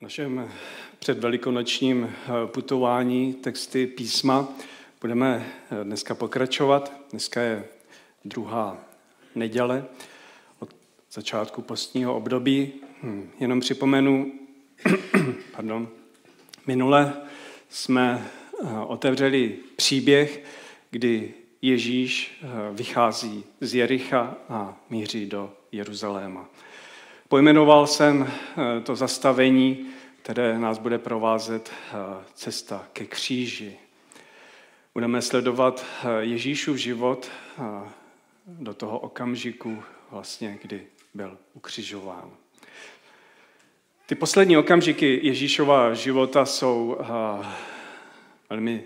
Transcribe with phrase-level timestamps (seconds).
[0.00, 0.50] našem
[0.98, 4.48] předvelikonočním eh, putování texty písma
[5.00, 6.92] budeme eh, dneska pokračovat.
[7.10, 7.64] Dneska je
[8.24, 8.84] druhá
[9.34, 9.84] neděle
[10.58, 10.74] od
[11.12, 12.72] začátku postního období.
[13.02, 14.32] Hm, jenom připomenu,
[15.52, 15.88] pardon,
[16.66, 17.12] minule
[17.68, 18.26] jsme
[18.64, 20.44] eh, otevřeli příběh,
[20.90, 26.48] kdy Ježíš vychází z Jericha a míří do Jeruzaléma.
[27.28, 29.86] Pojmenoval jsem eh, to zastavení,
[30.22, 31.94] které nás bude provázet eh,
[32.34, 33.76] cesta ke kříži.
[34.94, 37.30] Budeme sledovat eh, Ježíšův život
[38.46, 42.30] do toho okamžiku, vlastně, kdy byl ukřižován.
[44.06, 46.98] Ty poslední okamžiky Ježíšova života jsou
[48.50, 48.84] velmi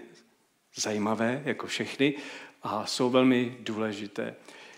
[0.75, 2.15] zajímavé, jako všechny,
[2.63, 4.35] a jsou velmi důležité.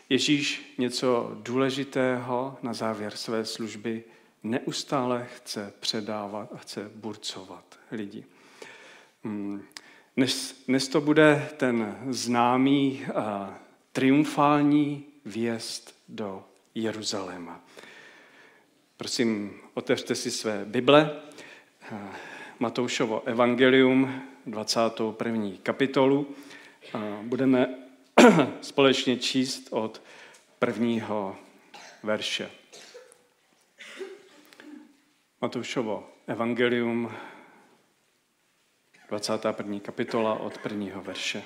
[0.08, 4.04] Ježíš něco důležitého na závěr své služby
[4.42, 8.24] neustále chce předávat a chce burcovat lidi.
[9.24, 9.62] Hmm.
[10.16, 13.58] Dnes, dnes to bude ten známý a
[13.92, 17.60] triumfální vjezd do Jeruzaléma.
[18.96, 21.20] Prosím, otevřte si své Bible,
[22.58, 25.48] Matoušovo evangelium, 21.
[25.62, 26.26] kapitolu.
[27.22, 27.81] Budeme
[28.60, 30.02] společně číst od
[30.58, 31.36] prvního
[32.02, 32.50] verše.
[35.40, 37.12] Matoušovo evangelium,
[39.08, 39.80] 21.
[39.80, 41.42] kapitola od prvního verše.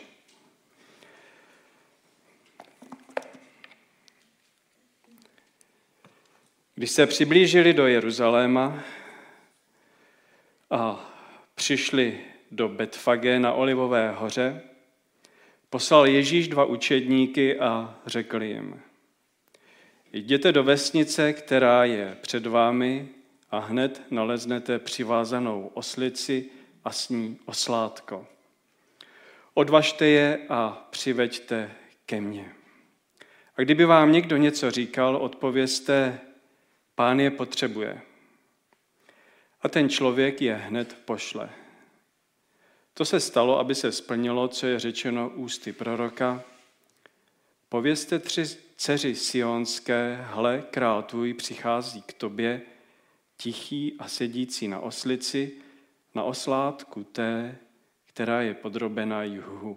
[6.75, 8.83] Když se přiblížili do Jeruzaléma
[10.71, 11.11] a
[11.55, 14.63] přišli do Betfage na Olivové hoře,
[15.71, 18.81] Poslal Ježíš dva učedníky a řekl jim,
[20.13, 23.09] jděte do vesnice, která je před vámi
[23.51, 26.51] a hned naleznete přivázanou oslici
[26.85, 28.27] a s ní oslátko.
[29.55, 31.71] Odvažte je a přiveďte
[32.07, 32.53] ke mně.
[33.57, 36.21] A kdyby vám někdo něco říkal, odpovězte,
[36.95, 38.01] pán je potřebuje.
[39.63, 41.51] A ten člověk je hned pošle.
[42.99, 46.43] To se stalo, aby se splnilo, co je řečeno ústy proroka.
[47.69, 48.45] Povězte tři
[48.77, 52.63] dceři sionské, hle, král tvůj přichází k tobě,
[53.37, 55.53] tichý a sedící na oslici,
[56.15, 57.59] na oslátku té,
[58.07, 59.77] která je podrobena juhu.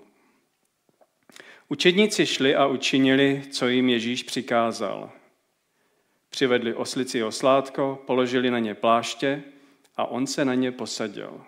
[1.70, 5.12] Učedníci šli a učinili, co jim Ježíš přikázal.
[6.30, 9.44] Přivedli oslici oslátko, položili na ně pláště
[9.98, 11.46] a on se na ně posadil.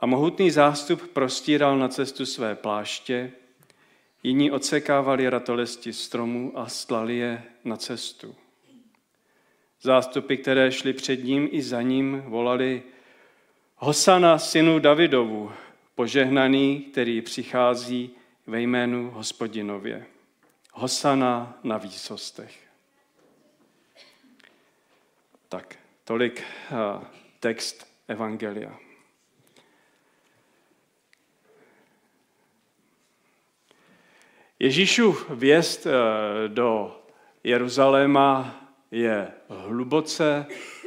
[0.00, 3.32] A mohutný zástup prostíral na cestu své pláště,
[4.22, 8.36] jiní odsekávali ratolesti stromů a stlali je na cestu.
[9.82, 12.82] Zástupy, které šly před ním i za ním, volali
[13.76, 15.52] Hosana synu Davidovu,
[15.94, 18.10] požehnaný, který přichází
[18.46, 20.06] ve jménu hospodinově.
[20.72, 22.58] Hosana na výsostech.
[25.48, 27.04] Tak, tolik uh,
[27.40, 28.89] text Evangelia.
[34.62, 35.90] Ježíšův věst eh,
[36.48, 37.00] do
[37.44, 38.60] Jeruzaléma
[38.90, 40.46] je hluboce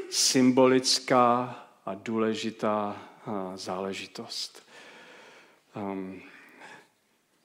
[0.10, 4.68] symbolická a důležitá eh, záležitost.
[5.76, 6.22] Ehm,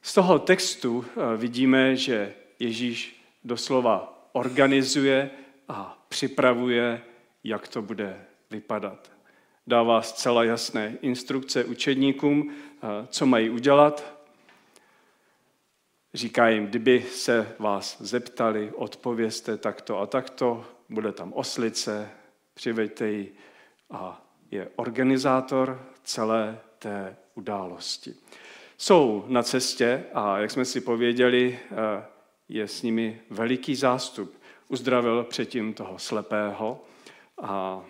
[0.03, 5.31] z toho textu eh, vidíme, že Ježíš doslova organizuje
[5.69, 7.03] a připravuje,
[7.45, 9.11] jak to bude vypadat.
[9.67, 12.53] Dává zcela jasné instrukce učedníkům,
[13.09, 14.18] co mají udělat,
[16.15, 22.11] Říká jim, kdyby se vás zeptali, odpověste takto a takto, bude tam oslice,
[22.55, 23.35] přiveďte ji
[23.91, 28.15] a je organizátor celé té události.
[28.79, 32.05] Jsou na cestě a jak jsme si pověděli, eh,
[32.49, 34.39] je s nimi veliký zástup.
[34.69, 36.85] Uzdravil předtím toho slepého
[37.43, 37.85] a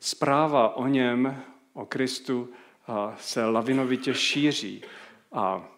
[0.00, 1.42] zpráva o něm,
[1.72, 2.48] o Kristu,
[2.88, 4.82] eh, se lavinovitě šíří.
[5.32, 5.73] A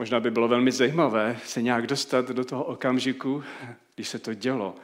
[0.00, 3.44] Možná by bylo velmi zajímavé se nějak dostat do toho okamžiku,
[3.94, 4.74] když se to dělo.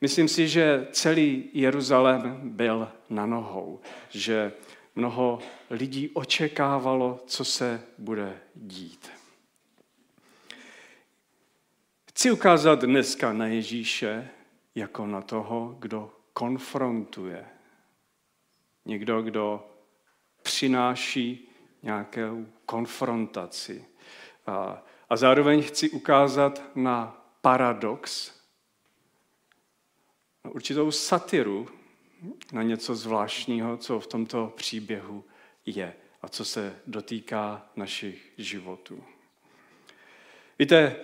[0.00, 4.52] Myslím si, že celý Jeruzalém byl na nohou, že
[4.94, 5.38] mnoho
[5.70, 9.10] lidí očekávalo, co se bude dít.
[12.08, 14.28] Chci ukázat dneska na Ježíše
[14.74, 17.44] jako na toho, kdo konfrontuje.
[18.84, 19.70] Někdo, kdo
[20.42, 21.48] přináší
[21.82, 23.84] nějakou konfrontaci
[24.46, 24.82] a,
[25.16, 28.32] zároveň chci ukázat na paradox,
[30.44, 31.68] na určitou satiru
[32.52, 35.24] na něco zvláštního, co v tomto příběhu
[35.66, 39.04] je a co se dotýká našich životů.
[40.58, 40.96] Víte,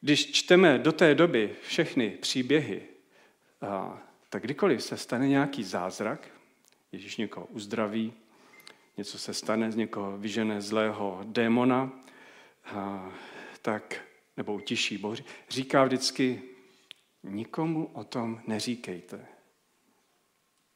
[0.00, 2.82] když čteme do té doby všechny příběhy,
[4.28, 6.28] tak kdykoliv se stane nějaký zázrak,
[6.92, 8.12] Ježíš někoho uzdraví,
[8.96, 11.92] něco se stane, z někoho vyžené zlého démona,
[13.62, 14.04] tak,
[14.36, 16.42] nebo utiší boři, říká vždycky,
[17.22, 19.26] nikomu o tom neříkejte.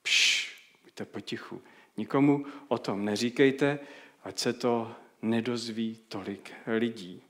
[0.03, 0.51] Pš,
[0.85, 1.63] buďte potichu.
[1.97, 3.79] Nikomu o tom neříkejte,
[4.25, 7.23] ať se to nedozví tolik lidí.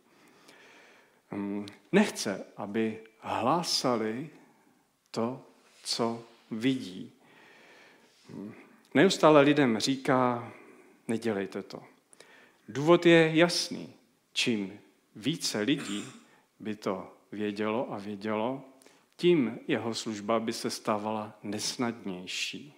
[1.31, 4.31] Hm, nechce, aby hlásali
[5.11, 5.43] to,
[5.83, 7.13] co vidí.
[8.29, 8.55] Hm,
[8.95, 10.53] neustále lidem říká,
[11.09, 11.83] nedělejte to.
[12.69, 13.96] Důvod je jasný.
[14.37, 14.81] Čím
[15.17, 16.05] více lidí
[16.61, 18.65] by to vědělo a vědělo,
[19.17, 22.75] tím jeho služba by se stávala nesnadnější.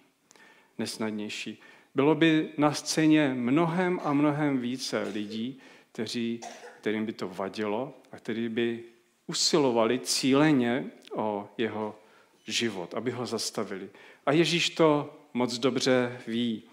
[0.77, 1.61] Nesnadnější.
[1.95, 5.59] Bylo by na scéně mnohem a mnohem více lidí,
[5.91, 6.41] kteří,
[6.81, 8.83] kterým by to vadilo a kteří by
[9.27, 11.99] usilovali cíleně o jeho
[12.47, 13.89] život, aby ho zastavili.
[14.25, 16.63] A Ježíš to moc dobře ví.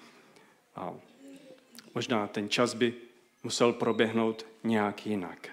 [0.76, 0.94] A
[1.94, 2.94] možná ten čas by
[3.46, 5.48] musel proběhnout nějak jinak.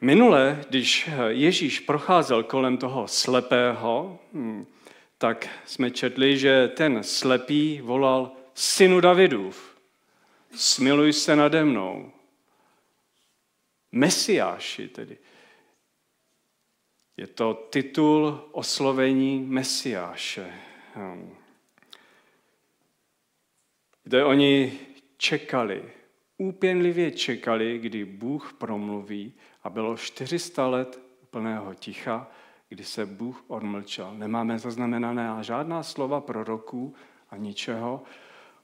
[0.00, 4.66] Minule, když Ježíš procházel kolem toho slepého, hm,
[5.18, 9.76] tak jsme četli, že ten slepý volal synu Davidův,
[10.54, 12.12] smiluj se nade mnou.
[13.92, 15.18] Mesiáši tedy.
[17.16, 20.52] Je to titul oslovení Mesiáše.
[24.04, 24.78] Kde oni
[25.16, 25.84] čekali,
[26.38, 29.32] úpěnlivě čekali, kdy Bůh promluví
[29.62, 32.30] a bylo 400 let úplného ticha,
[32.68, 34.14] kdy se Bůh odmlčel.
[34.14, 36.94] Nemáme zaznamenané žádná slova proroků
[37.30, 38.02] a ničeho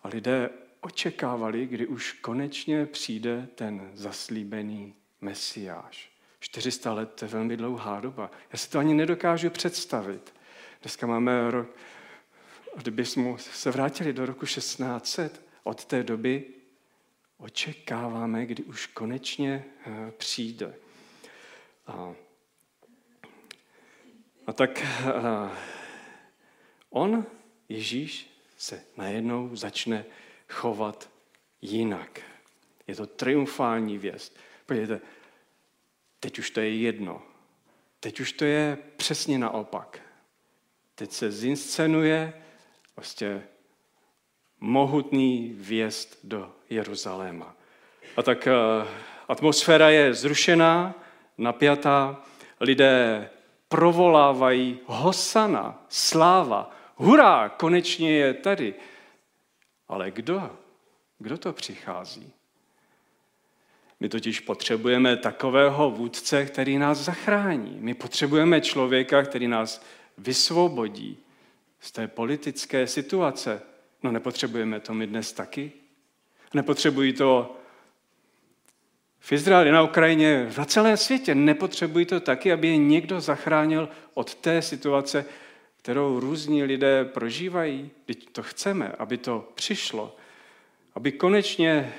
[0.02, 0.50] a lidé
[0.81, 6.11] očekávali, kdy už konečně přijde ten zaslíbený Mesiáš.
[6.41, 8.31] 400 let to je velmi dlouhá doba.
[8.52, 10.34] Já si to ani nedokážu představit.
[10.82, 11.69] Dneska máme rok,
[12.83, 16.45] kdybychom se vrátili do roku 1600, od té doby
[17.39, 20.75] očekáváme, kdy už konečně eh, přijde.
[21.87, 22.15] A,
[24.47, 25.53] a tak a,
[26.91, 27.27] on,
[27.69, 30.05] Ježíš, se najednou začne
[30.49, 31.11] chovat
[31.63, 32.21] jinak.
[32.87, 34.37] Je to triumfální věst.
[34.67, 35.01] Podívejte,
[36.21, 37.23] teď už to je jedno.
[38.01, 40.01] Teď už to je přesně naopak.
[40.95, 42.33] Teď se zinscenuje
[42.99, 43.43] vlastně
[44.61, 47.55] mohutný vjezd do Jeruzaléma.
[48.17, 48.49] A tak
[49.29, 50.95] atmosféra je zrušená,
[51.39, 52.23] napjatá,
[52.61, 53.31] lidé
[53.69, 58.75] provolávají hosana, sláva, hurá, konečně je tady.
[59.89, 60.51] Ale kdo?
[61.19, 62.33] Kdo to přichází?
[64.01, 67.77] My totiž potřebujeme takového vůdce, který nás zachrání.
[67.81, 69.85] My potřebujeme člověka, který nás
[70.17, 71.25] vysvobodí
[71.81, 73.63] z té politické situace.
[74.03, 75.73] No nepotřebujeme to my dnes taky?
[76.55, 77.57] Nepotřebují to
[79.19, 81.35] v Izraeli, na Ukrajině, na celém světě.
[81.35, 85.25] Nepotřebují to taky, aby je někdo zachránil od té situace,
[85.77, 87.91] kterou různí lidé prožívají.
[88.06, 90.17] Teď to chceme, aby to přišlo.
[90.94, 91.94] Aby konečně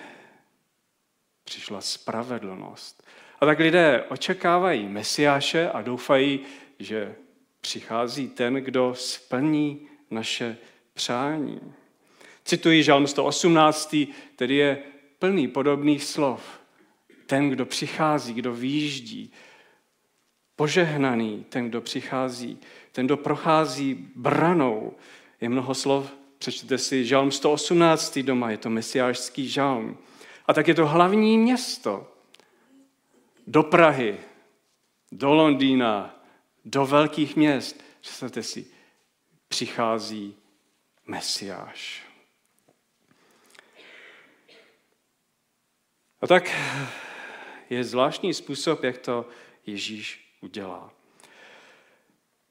[1.43, 3.03] přišla spravedlnost.
[3.39, 6.39] A tak lidé očekávají Mesiáše a doufají,
[6.79, 7.15] že
[7.61, 10.57] přichází ten, kdo splní naše
[10.93, 11.59] přání.
[12.43, 13.95] Cituji Žalm 118,
[14.35, 14.83] který je
[15.19, 16.59] plný podobných slov
[17.29, 19.31] ten, kdo přichází, kdo výjíždí,
[20.55, 22.59] požehnaný, ten, kdo přichází,
[22.91, 24.93] ten, kdo prochází branou.
[25.41, 28.19] Je mnoho slov, přečtěte si žalm 118.
[28.19, 29.97] doma, je to mesiářský žalm.
[30.47, 32.13] A tak je to hlavní město.
[33.47, 34.17] Do Prahy,
[35.11, 36.18] do Londýna,
[36.69, 37.83] do velkých měst.
[38.01, 38.67] Představte si,
[39.47, 40.35] přichází
[41.07, 42.05] Mesiáš.
[46.21, 46.49] A tak
[47.69, 49.29] je zvláštní způsob, jak to
[49.65, 50.93] Ježíš udělá.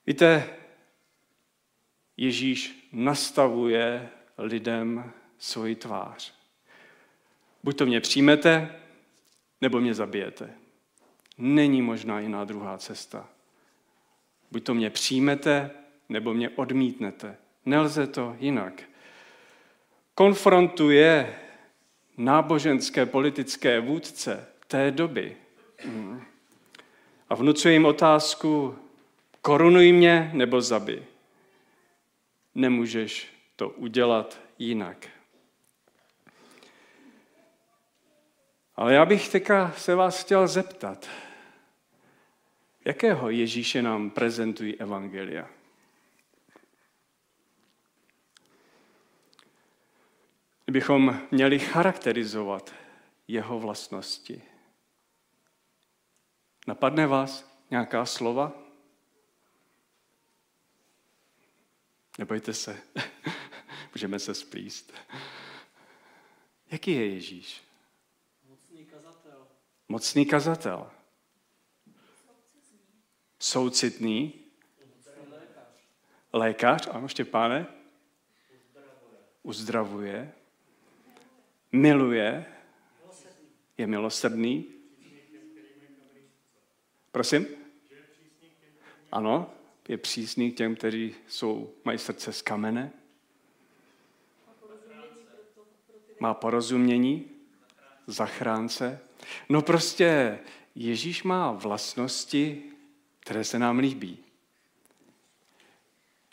[0.07, 0.57] Víte,
[2.17, 6.35] Ježíš nastavuje lidem svoji tvář.
[7.63, 8.81] Buď to mě přijmete,
[9.61, 10.55] nebo mě zabijete.
[11.39, 13.29] Není možná jiná druhá cesta.
[14.51, 15.71] Buď to mě přijmete,
[16.09, 17.37] nebo mě odmítnete.
[17.67, 18.83] Nelze to jinak.
[20.15, 21.39] Konfrontuje
[22.17, 25.37] náboženské politické vůdce té doby.
[27.29, 28.79] A vnucuje jim otázku,
[29.43, 31.05] Korunuj mě nebo zabi.
[32.55, 35.07] Nemůžeš to udělat jinak.
[38.77, 41.09] Ale já bych teďka se vás chtěl zeptat,
[42.85, 45.51] jakého Ježíše nám prezentují evangelia?
[50.65, 52.75] Kdybychom měli charakterizovat
[53.29, 54.43] jeho vlastnosti.
[56.67, 58.53] Napadne vás nějaká slova?
[62.19, 62.83] Nebojte se,
[63.95, 64.93] můžeme se splíst.
[66.71, 67.63] Jaký je Ježíš?
[68.49, 69.47] Mocný kazatel.
[69.89, 70.91] Mocný kazatel.
[73.39, 74.35] Soucitný.
[76.33, 76.89] Lékař.
[76.93, 77.67] Ano, Štěpáne?
[79.43, 80.33] Uzdravuje.
[81.73, 82.47] Miluje.
[83.79, 84.67] Je milosrdný.
[87.13, 87.47] Prosím?
[89.13, 89.51] Ano,
[89.89, 92.93] je přísný k těm, kteří jsou, mají srdce z kamene.
[96.21, 97.31] Má porozumění,
[98.07, 99.01] zachránce.
[99.49, 100.39] No prostě
[100.75, 102.73] Ježíš má vlastnosti,
[103.29, 104.19] které se nám líbí.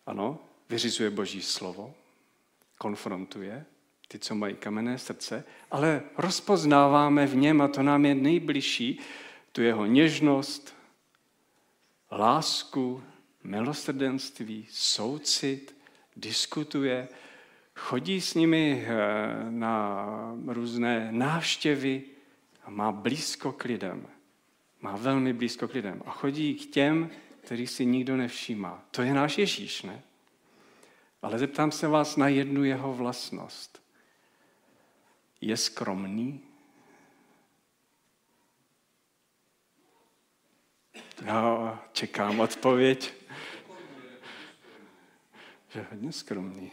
[0.06, 1.94] Ano, vyřizuje Boží slovo,
[2.78, 3.66] konfrontuje
[4.08, 9.00] ty, co mají kamenné srdce, ale rozpoznáváme v něm, a to nám je nejbližší,
[9.52, 10.75] tu jeho něžnost,
[12.12, 13.04] lásku,
[13.44, 15.75] milosrdenství, soucit,
[16.16, 17.08] diskutuje,
[17.75, 18.96] chodí s nimi eh,
[19.50, 20.08] na
[20.48, 22.04] různé návštěvy
[22.64, 24.14] a má blízko k lidem.
[24.86, 26.01] Má velmi blízko k lidem.
[26.06, 27.10] A chodí k těm,
[27.42, 28.86] který si nikdo nevšímá.
[28.92, 30.01] To je náš Ježíš, ne?
[31.22, 33.82] Ale zeptám se vás na jednu jeho vlastnost.
[35.42, 36.42] Je skromný?
[41.22, 43.13] Já čekám odpověď.
[45.70, 46.72] Že hodně skromný.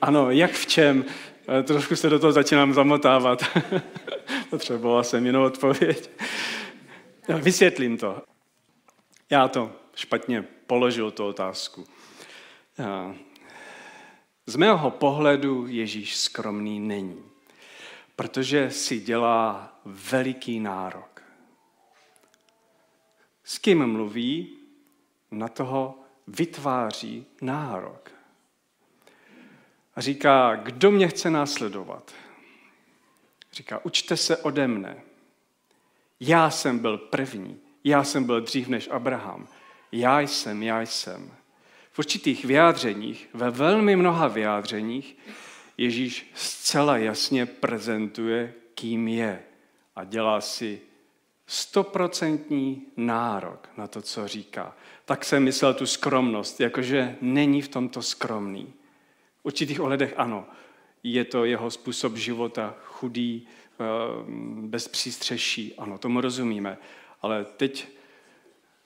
[0.00, 1.04] Ano, jak v čem?
[1.64, 3.42] Trošku se do toho začínám zamotávat.
[4.50, 6.10] Potřeboval jsem jinou odpověď.
[7.28, 8.22] Vysvětlím to.
[9.30, 11.84] Já to špatně položil, tu otázku.
[14.46, 17.22] Z mého pohledu Ježíš skromný není,
[18.16, 21.22] protože si dělá veliký nárok.
[23.44, 24.56] S kým mluví,
[25.30, 28.10] na toho vytváří nárok.
[29.94, 32.12] A říká, kdo mě chce následovat?
[33.52, 35.02] Říká, učte se ode mne.
[36.24, 39.48] Já jsem byl první, já jsem byl dřív než Abraham.
[39.92, 41.30] Já jsem, já jsem.
[41.92, 45.16] V určitých vyjádřeních, ve velmi mnoha vyjádřeních,
[45.78, 49.42] Ježíš zcela jasně prezentuje, kým je
[49.96, 50.80] a dělá si
[51.46, 54.76] stoprocentní nárok na to, co říká.
[55.04, 58.72] Tak jsem myslel tu skromnost, jakože není v tomto skromný.
[59.40, 60.46] V určitých ohledech ano.
[61.02, 63.48] Je to jeho způsob života chudý,
[64.62, 65.74] bez přístřeší.
[65.78, 66.78] Ano, tomu rozumíme.
[67.22, 67.88] Ale teď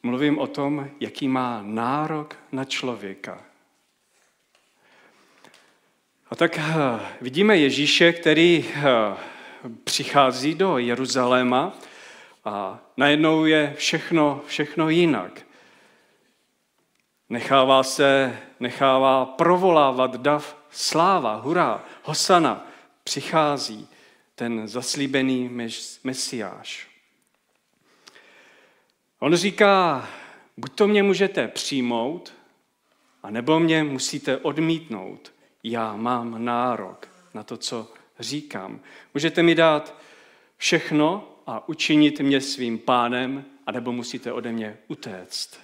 [0.02, 3.45] mluvím o tom, jaký má nárok na člověka.
[6.31, 6.64] A tak eh,
[7.21, 8.83] vidíme Ježíše, který eh,
[9.85, 11.73] přichází do Jeruzaléma
[12.45, 15.43] a najednou je všechno, všechno jinak.
[17.28, 22.66] Nechává se, nechává provolávat dav sláva, hurá, hosana,
[23.05, 23.88] přichází
[24.37, 26.88] ten zaslíbený mes- mesiáš.
[29.19, 30.09] On říká,
[30.57, 32.33] buď to mě můžete přijmout,
[33.23, 35.33] a nebo mě musíte odmítnout.
[35.62, 38.81] Já mám nárok na to, co říkám.
[39.14, 40.00] Můžete mi dát
[40.57, 45.61] všechno a učinit mě svým pánem, anebo musíte ode mě utéct.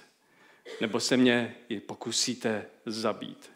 [0.81, 3.51] Nebo se mě i pokusíte zabít.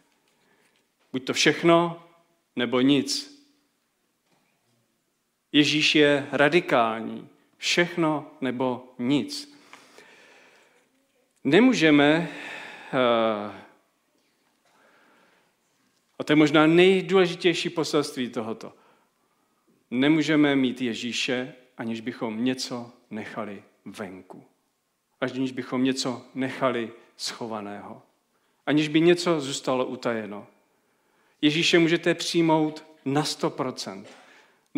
[1.12, 2.04] Buď to všechno,
[2.56, 3.37] nebo nic.
[5.58, 7.30] Ježíš je radikální.
[7.58, 9.58] Všechno nebo nic.
[11.44, 12.30] Nemůžeme,
[12.94, 13.52] eh,
[16.20, 18.74] a to je možná nejdůležitější poselství tohoto,
[19.92, 24.44] nemůžeme mít Ježíše, aniž bychom něco nechali venku.
[25.22, 28.02] Aniž bychom něco nechali schovaného.
[28.66, 30.48] Aniž by něco zůstalo utajeno.
[31.42, 34.06] Ježíše můžete přijmout na 100%.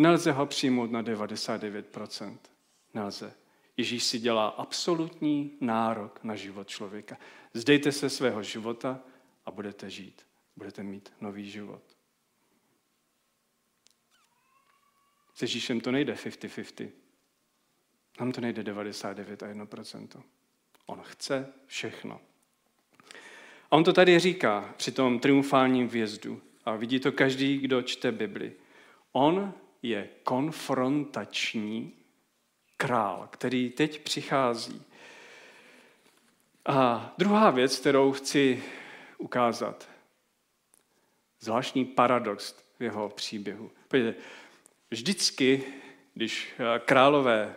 [0.00, 2.38] Nelze ho přijmout na 99%.
[2.94, 3.34] Nelze.
[3.76, 7.18] Ježíš si dělá absolutní nárok na život člověka.
[7.54, 9.00] Zdejte se svého života
[9.46, 10.26] a budete žít.
[10.56, 11.82] Budete mít nový život.
[15.34, 16.90] S Ježíšem to nejde 50-50.
[18.20, 20.22] Nám to nejde 99 a 1%.
[20.86, 22.20] On chce všechno.
[23.70, 26.42] A on to tady říká při tom triumfálním vjezdu.
[26.64, 28.52] A vidí to každý, kdo čte Bibli.
[29.12, 31.92] On je konfrontační
[32.76, 34.82] král, který teď přichází.
[36.66, 38.64] A druhá věc, kterou chci
[39.18, 39.88] ukázat,
[41.40, 43.70] zvláštní paradox v jeho příběhu.
[43.88, 44.20] Podívejte,
[44.90, 45.64] vždycky,
[46.14, 47.56] když králové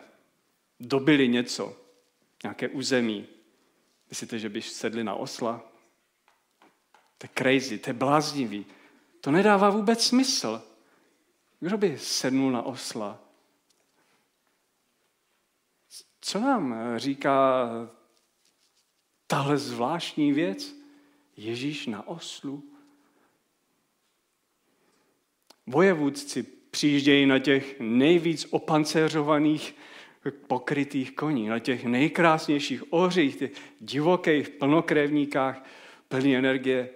[0.80, 1.78] dobili něco,
[2.44, 3.28] nějaké území,
[4.10, 5.72] myslíte, že by sedli na osla?
[7.18, 8.66] To je crazy, to je bláznivý.
[9.22, 10.62] To nedává vůbec smysl.
[11.64, 13.20] Kdo by sednul na osla?
[16.22, 17.70] Co nám říká
[19.28, 20.76] tahle zvláštní věc?
[21.38, 22.64] Ježíš na oslu.
[25.68, 29.76] Vojevůdci přijíždějí na těch nejvíc opancéřovaných
[30.48, 35.66] pokrytých koní, na těch nejkrásnějších ořích, těch divokých plnokrevníkách,
[36.08, 36.90] plný energie.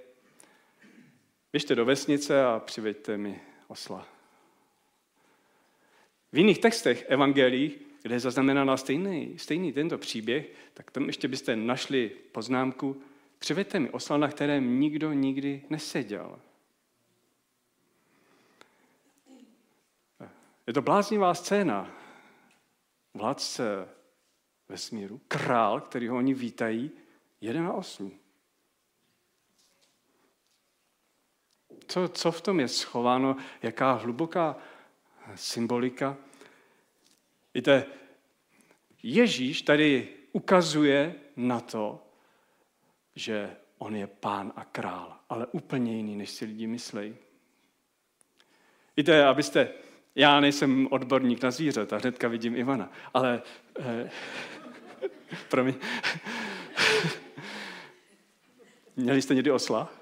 [1.52, 4.17] Běžte do vesnice a přiveďte mi osla.
[6.38, 11.56] V jiných textech evangelií, kde je zaznamenána stejný, stejný tento příběh, tak tam ještě byste
[11.56, 13.02] našli poznámku,
[13.40, 16.40] přiveďte mi osla, na kterém nikdo nikdy neseděl.
[20.68, 21.92] Je to bláznivá scéna.
[23.14, 23.90] Vládce
[24.70, 26.92] vesmíru, král, který ho oni vítají,
[27.42, 28.12] jede na oslu.
[31.88, 34.56] Co, co v tom je schováno, jaká hluboká
[35.36, 36.18] symbolika?
[37.54, 37.86] Víte,
[39.04, 42.04] Ježíš tady ukazuje na to,
[43.16, 47.16] že on je pán a král, ale úplně jiný, než si lidi myslejí.
[48.98, 49.70] Víte, abyste,
[50.16, 53.42] já nejsem odborník na zvířata, hnedka vidím Ivana, ale
[53.80, 54.10] eh,
[55.50, 55.76] promiň.
[58.96, 59.94] Měli jste někdy osla?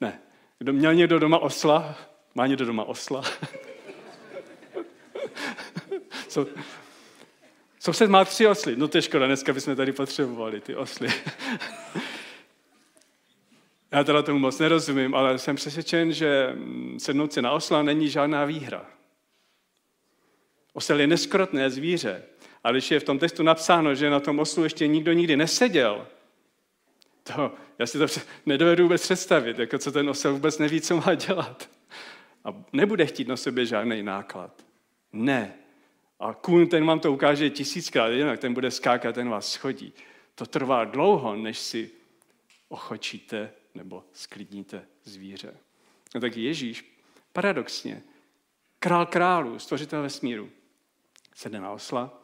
[0.00, 0.20] Ne.
[0.58, 1.98] Kdo měl někdo doma osla?
[2.34, 3.22] Má někdo doma osla?
[6.30, 6.50] so,
[7.80, 8.76] soused má tři osly.
[8.76, 11.08] No to je škoda, dneska bychom tady potřebovali ty osly.
[13.92, 16.54] Já teda tomu moc nerozumím, ale jsem přesvědčen, že
[16.98, 18.86] sednout si na osla není žádná výhra.
[20.72, 22.22] Osel je neskrotné zvíře.
[22.64, 26.06] A když je v tom textu napsáno, že na tom oslu ještě nikdo nikdy neseděl,
[27.22, 28.06] to, já si to
[28.46, 31.70] nedovedu vůbec představit, jako co ten osel vůbec neví, co má dělat.
[32.44, 34.64] A nebude chtít na sobě žádný náklad.
[35.12, 35.54] Ne.
[36.20, 39.92] A kůň ten vám to ukáže tisíckrát, jinak ten bude skákat, ten vás schodí.
[40.34, 41.90] To trvá dlouho, než si
[42.68, 45.56] ochočíte nebo sklidníte zvíře.
[46.14, 46.98] No tak Ježíš,
[47.32, 48.02] paradoxně,
[48.78, 50.50] král králů, stvořitel vesmíru,
[51.34, 52.22] sedne na osla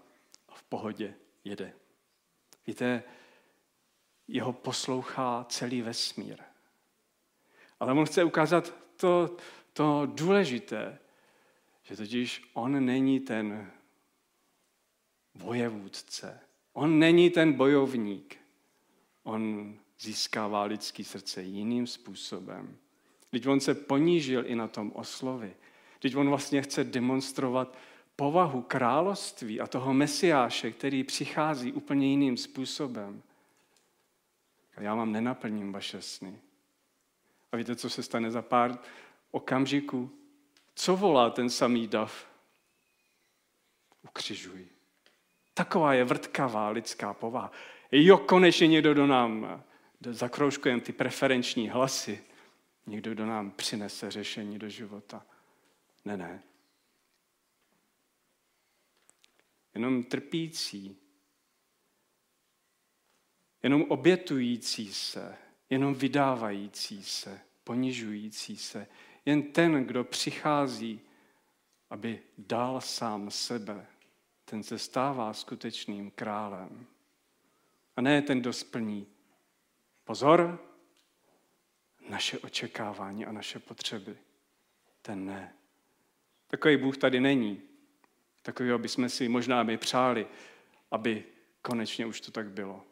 [0.48, 1.72] a v pohodě jede.
[2.66, 3.02] Víte,
[4.28, 6.38] jeho poslouchá celý vesmír.
[7.80, 9.37] Ale on chce ukázat to,
[9.72, 10.98] to důležité,
[11.82, 13.72] že totiž on není ten
[15.37, 16.40] vojevůdce,
[16.72, 18.37] on není ten bojovník,
[19.22, 22.77] on získává lidský srdce jiným způsobem.
[23.31, 25.55] Teď on se ponížil i na tom oslovi.
[25.99, 27.77] Teď on vlastně chce demonstrovat
[28.16, 33.22] povahu království a toho mesiáše, který přichází úplně jiným způsobem.
[34.77, 36.40] A já vám nenaplním vaše sny.
[37.53, 38.79] A víte, co se stane za pár
[39.31, 40.11] okamžiků?
[40.75, 42.27] Co volá ten samý dav?
[44.03, 44.76] Ukřižuj.
[45.57, 47.53] Taková je vrtkavá lidská povaha.
[47.92, 49.64] Jo, konečně někdo do nám
[50.11, 52.25] zakroužkujeme ty preferenční hlasy.
[52.87, 55.27] Někdo, kdo nám přinese řešení do života.
[56.05, 56.42] Ne, ne.
[59.75, 60.97] Jenom trpící,
[63.62, 65.37] jenom obětující se,
[65.71, 68.87] jenom vydávající se, ponižující se,
[69.25, 71.01] jen ten, kdo přichází,
[71.90, 73.87] aby dal sám sebe,
[74.50, 76.87] ten se stává skutečným králem.
[77.96, 79.06] A ne ten, kdo splní
[80.04, 80.59] Pozor,
[82.09, 84.16] naše očekávání a naše potřeby.
[85.02, 85.54] Ten ne.
[86.46, 87.62] Takový Bůh tady není.
[88.42, 90.26] Takový, aby jsme si možná my přáli,
[90.90, 91.24] aby
[91.62, 92.85] konečně už to tak bylo.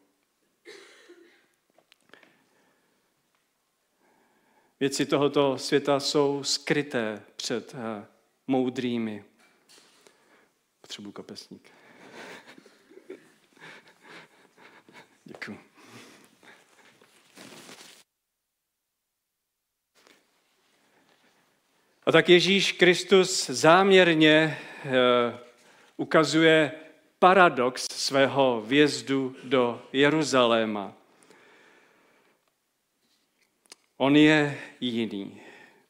[4.80, 8.06] Věci tohoto světa jsou skryté před eh,
[8.46, 9.24] moudrými.
[10.84, 11.72] Potřebuji kapesník.
[15.24, 15.58] Děkuji.
[22.06, 25.38] A tak Ježíš Kristus záměrně eh,
[25.96, 26.72] ukazuje
[27.18, 30.92] paradox svého vjezdu do Jeruzaléma.
[33.96, 35.40] On je jiný.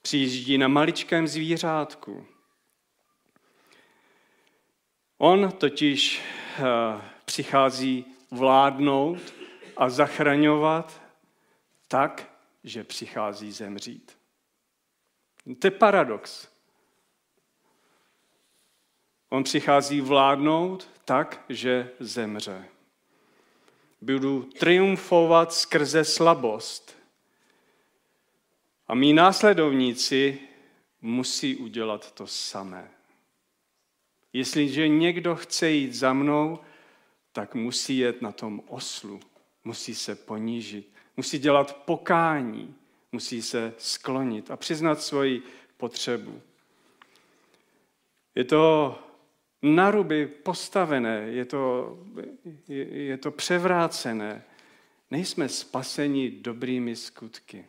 [0.03, 2.34] Přijíždí na maličkém zvířátku.
[5.27, 6.23] On totiž
[6.59, 6.65] uh,
[7.25, 9.19] přichází vládnout
[9.77, 11.03] a zachraňovat
[11.89, 12.31] tak,
[12.65, 14.19] že přichází zemřít.
[15.59, 16.49] To je paradox.
[19.29, 22.69] On přichází vládnout tak, že zemře.
[24.01, 26.97] Budu triumfovat skrze slabost.
[28.89, 30.41] A mý následovníci
[31.01, 32.95] musí udělat to samé.
[34.35, 36.59] Jestliže někdo chce jít za mnou,
[37.33, 39.21] tak musí jet na tom oslu,
[39.65, 42.75] musí se ponížit, musí dělat pokání,
[43.13, 45.43] musí se sklonit a přiznat svoji
[45.77, 46.43] potřebu.
[48.35, 48.99] Je to
[49.63, 51.97] naruby postavené, je to,
[52.69, 54.45] je, je to převrácené.
[55.11, 57.65] Nejsme spaseni dobrými skutky.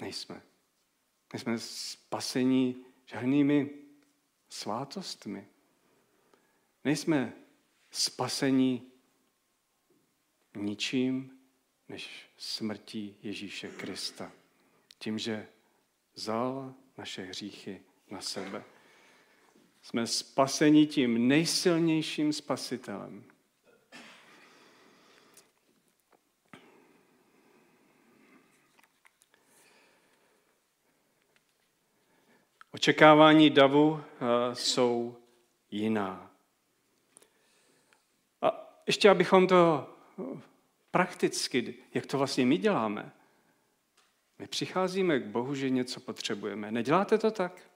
[0.00, 0.42] Nejsme.
[1.32, 2.74] Nejsme spaseni
[3.06, 3.81] žádnými
[4.52, 5.48] svátostmi.
[6.84, 7.32] Nejsme
[7.90, 8.82] spaseni
[10.56, 11.38] ničím
[11.88, 14.32] než smrtí Ježíše Krista.
[14.98, 15.48] Tím, že
[16.14, 18.64] vzal naše hříchy na sebe.
[19.82, 23.24] Jsme spaseni tím nejsilnějším spasitelem.
[32.82, 35.16] Očekávání davu eh, jsou
[35.70, 36.30] jiná.
[38.42, 40.40] A ještě abychom to eh,
[40.90, 43.12] prakticky, jak to vlastně my děláme,
[44.38, 46.70] my přicházíme k Bohu, že něco potřebujeme.
[46.72, 47.70] Neděláte to tak?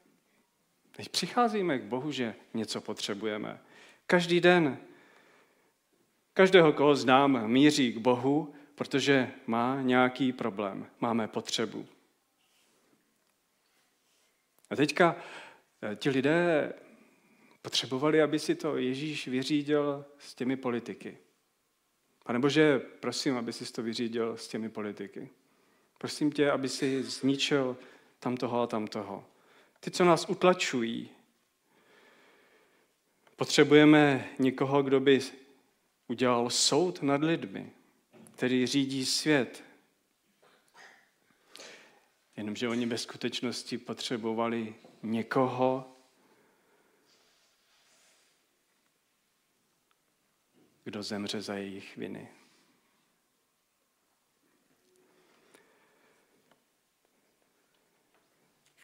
[0.93, 3.61] Teď přicházíme k Bohu, že něco potřebujeme.
[4.07, 4.79] Každý den,
[6.33, 11.87] každého, koho znám, míří k Bohu, protože má nějaký problém, máme potřebu.
[14.71, 15.17] A teďka
[15.83, 16.73] eh, ti lidé
[17.63, 21.19] potřebovali, aby si to Ježíš vyřídil s těmi politiky.
[22.25, 25.31] Pane Bože, prosím, aby si to vyřídil s těmi politiky.
[25.99, 27.77] Prosím tě, aby si zničil
[28.19, 29.25] tam toho a tam toho.
[29.81, 31.09] Ty, co nás utlačují.
[33.37, 35.21] Potřebujeme někoho, kdo by
[36.09, 37.71] udělal soud nad lidmi,
[38.35, 39.65] který řídí svět.
[42.37, 45.97] Jenomže oni ve skutečnosti potřebovali někoho,
[50.85, 52.29] kdo zemře za jejich viny.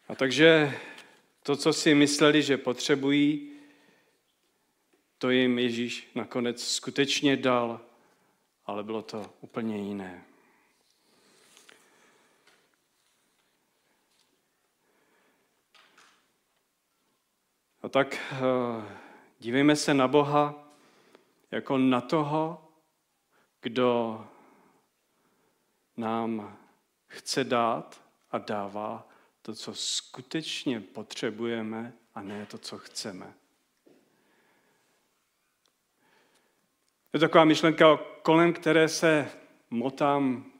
[0.07, 0.79] A takže
[1.43, 3.51] to, co si mysleli, že potřebují,
[5.17, 7.81] to jim Ježíš nakonec skutečně dal,
[8.65, 10.32] ale bylo to úplně jiné.
[17.83, 18.83] A tak uh,
[19.39, 20.67] dívejme se na Boha
[21.51, 22.71] jako na toho,
[23.61, 24.27] kdo
[25.97, 26.57] nám
[27.07, 29.07] chce dát a dává
[29.41, 33.33] to, co skutečně potřebujeme a ne to, co chceme.
[37.13, 39.31] Je to taková myšlenka, kolem které se
[39.69, 40.51] motám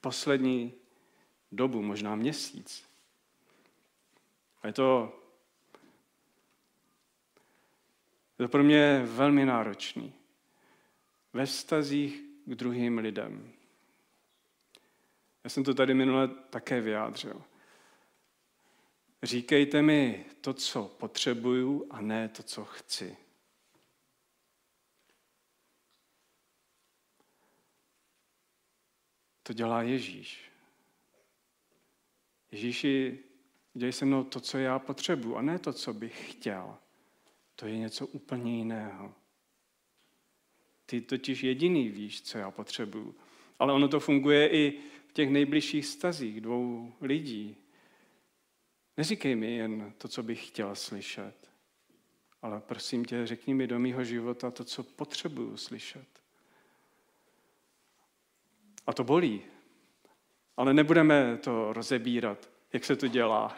[0.00, 0.74] poslední
[1.52, 2.84] dobu, možná měsíc.
[4.62, 5.18] A je to,
[8.38, 10.12] je to pro mě velmi náročný.
[11.32, 13.52] Ve vztazích k druhým lidem.
[15.44, 17.42] Já jsem to tady minule také vyjádřil.
[19.22, 23.16] Říkejte mi to, co potřebuju, a ne to, co chci.
[29.42, 30.50] To dělá Ježíš.
[32.50, 33.18] Ježíši,
[33.74, 36.78] dělej se mnou to, co já potřebuju, a ne to, co bych chtěl.
[37.58, 39.14] To je něco úplně jiného.
[40.86, 43.14] Ty totiž jediný víš, co já potřebuju.
[43.58, 47.56] Ale ono to funguje i v těch nejbližších stazích dvou lidí,
[48.98, 51.50] Neříkej mi jen to, co bych chtěl slyšet,
[52.42, 56.06] ale prosím tě, řekni mi do mýho života to, co potřebuju slyšet.
[58.86, 59.42] A to bolí.
[60.56, 63.56] Ale nebudeme to rozebírat, jak se to dělá.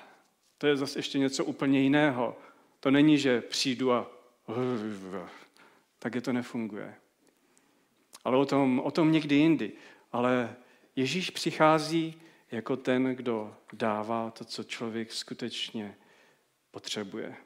[0.59, 2.37] To je zase ještě něco úplně jiného.
[2.81, 4.11] To není, že přijdu a
[5.99, 6.95] tak je to nefunguje.
[8.25, 9.73] Ale o tom, o tom někdy jindy.
[10.13, 10.57] Ale
[10.97, 15.97] Ježíš přichází jako ten, kdo dává to, co člověk skutečně
[16.71, 17.37] potřebuje.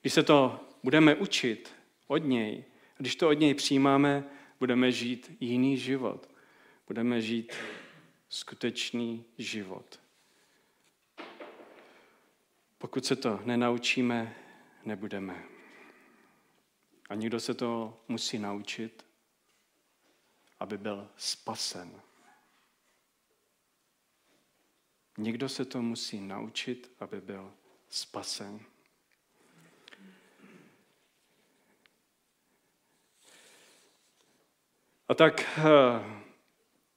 [0.00, 1.74] Když se to budeme učit
[2.06, 2.64] od něj,
[2.98, 4.24] když to od něj přijímáme,
[4.58, 6.30] budeme žít jiný život.
[6.86, 7.52] Budeme žít
[8.28, 10.00] skutečný život.
[12.80, 14.36] Pokud se to nenaučíme,
[14.84, 15.44] nebudeme.
[17.08, 19.06] A někdo se to musí naučit,
[20.60, 22.00] aby byl spasen.
[25.18, 27.52] Někdo se to musí naučit, aby byl
[27.88, 28.60] spasen.
[35.08, 35.62] A tak eh,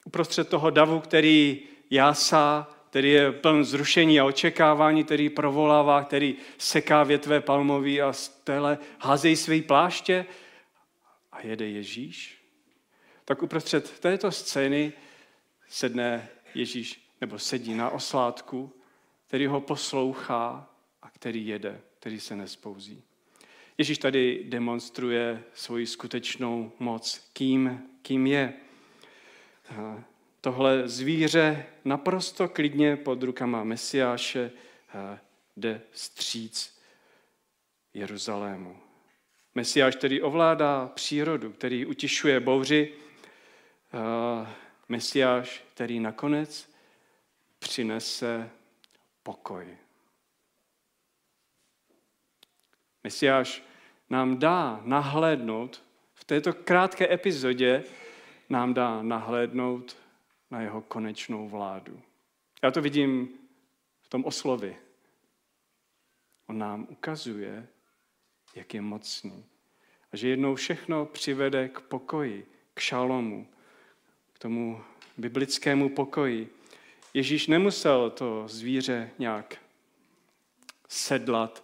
[0.05, 7.03] uprostřed toho davu, který jásá, který je pln zrušení a očekávání, který provolává, který seká
[7.03, 10.25] větve palmový a stele házejí své pláště
[11.31, 12.43] a jede Ježíš,
[13.25, 14.93] tak uprostřed této scény
[15.69, 18.73] sedne Ježíš, nebo sedí na oslátku,
[19.27, 20.69] který ho poslouchá
[21.01, 23.03] a který jede, který se nespouzí.
[23.77, 28.53] Ježíš tady demonstruje svoji skutečnou moc, kým, kým je.
[30.45, 34.51] Tohle zvíře naprosto klidně pod rukama Mesiáše
[35.57, 36.79] jde stříc
[37.93, 38.77] Jeruzalému.
[39.55, 42.93] Mesiáš, který ovládá přírodu, který utišuje bouři,
[44.89, 46.69] Mesiáš, který nakonec
[47.59, 48.49] přinese
[49.23, 49.77] pokoj.
[53.03, 53.63] Mesiáš
[54.09, 57.83] nám dá nahlédnout, v této krátké epizodě
[58.49, 60.02] nám dá nahlédnout
[60.53, 62.01] na jeho konečnou vládu.
[62.63, 63.29] Já to vidím
[64.01, 64.77] v tom oslovi.
[66.47, 67.67] On nám ukazuje,
[68.55, 69.45] jak je mocný.
[70.11, 73.47] A že jednou všechno přivede k pokoji, k šalomu,
[74.33, 74.83] k tomu
[75.17, 76.49] biblickému pokoji.
[77.13, 79.61] Ježíš nemusel to zvíře nějak
[80.87, 81.63] sedlat,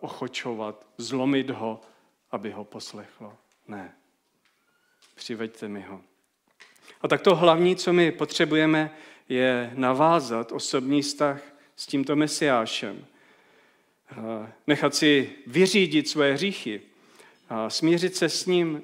[0.00, 1.80] ochočovat, zlomit ho,
[2.30, 3.38] aby ho poslechlo.
[3.68, 3.96] Ne.
[5.14, 6.15] Přiveďte mi ho.
[7.06, 8.90] A tak to hlavní, co my potřebujeme,
[9.28, 11.40] je navázat osobní vztah
[11.76, 13.06] s tímto mesiášem.
[14.66, 16.80] Nechat si vyřídit své hříchy,
[17.68, 18.82] smířit se s ním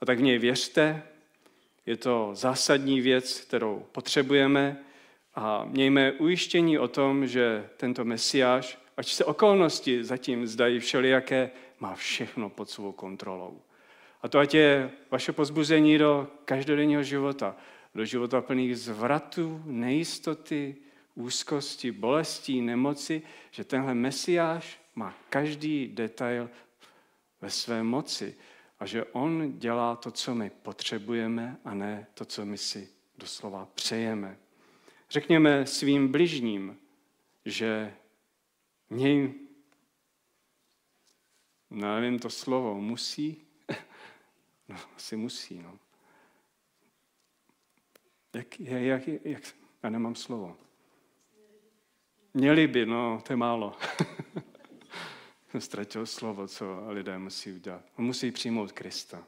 [0.00, 1.02] a tak v něj věřte.
[1.86, 4.76] Je to zásadní věc, kterou potřebujeme
[5.34, 11.50] a mějme ujištění o tom, že tento mesiáš, ať se okolnosti zatím zdají všelijaké,
[11.80, 13.60] má všechno pod svou kontrolou.
[14.24, 17.56] A to ať je vaše pozbuzení do každodenního života,
[17.94, 20.76] do života plných zvratů, nejistoty,
[21.14, 26.50] úzkosti, bolestí, nemoci, že tenhle mesiáš má každý detail
[27.40, 28.34] ve své moci
[28.80, 33.68] a že on dělá to, co my potřebujeme a ne to, co my si doslova
[33.74, 34.38] přejeme.
[35.10, 36.78] Řekněme svým bližním,
[37.44, 37.94] že
[38.90, 39.34] něj,
[41.70, 43.43] no, nevím to slovo, musí,
[44.68, 45.78] No, asi musí, no.
[48.34, 49.42] Jak, jak, jak, jak,
[49.82, 50.56] já nemám slovo.
[52.34, 53.76] Měli by, no, to je málo.
[55.58, 57.82] Ztratil slovo, co lidé musí udělat.
[57.98, 59.24] Musí přijmout Krista.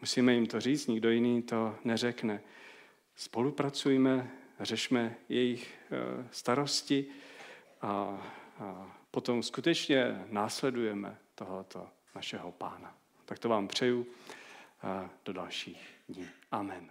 [0.00, 2.42] Musíme jim to říct, nikdo jiný to neřekne.
[3.16, 7.06] Spolupracujme, řešme jejich eh, starosti
[7.82, 7.88] a,
[8.58, 13.03] a potom skutečně následujeme tohoto našeho pána.
[13.24, 14.06] Tak to vám přeju
[15.24, 16.28] do dalších dní.
[16.50, 16.90] Amen.